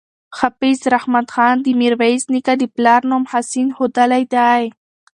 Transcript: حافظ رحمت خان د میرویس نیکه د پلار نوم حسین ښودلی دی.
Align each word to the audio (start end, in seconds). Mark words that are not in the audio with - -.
حافظ 0.37 0.79
رحمت 0.93 1.27
خان 1.33 1.55
د 1.61 1.67
میرویس 1.81 2.23
نیکه 2.33 2.53
د 2.57 2.63
پلار 2.75 3.01
نوم 3.09 3.23
حسین 3.31 3.67
ښودلی 3.75 4.23
دی. 4.33 4.63